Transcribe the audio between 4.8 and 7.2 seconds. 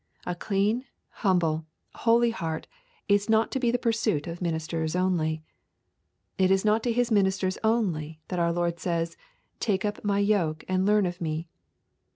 only. It is not to His